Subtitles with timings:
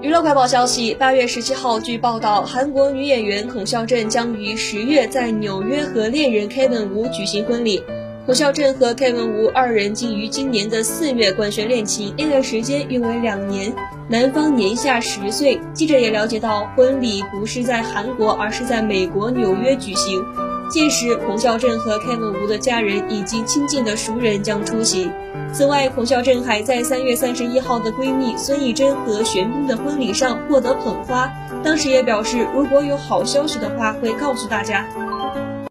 [0.00, 7.82] 娱乐快报消息：八月十七号，据报道，韩国女演员孔孝真将于十月在纽约和恋人 Kevin 吴举行婚礼。
[8.24, 13.74] 孔孝真和 Kevin 吴二人竟于今年的四月官宣恋情，恋爱时间约为两年，
[14.08, 15.58] 男方年下十岁。
[15.72, 20.24] 记者也了解到，婚礼不是在韩国，而是在美国纽约举行。
[20.68, 25.10] 届时，孔孝镇和 Kevin 吴的家人以及亲近的熟人将出席。
[25.52, 31.32] 此外，孔孝镇还在三月三十一号的闺蜜孙艺珍和玄彬的婚礼上获得捧花，
[31.64, 34.86] 当时也表示，如果有好消息的话，会告诉大家。